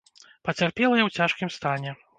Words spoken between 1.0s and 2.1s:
ў цяжкім стане.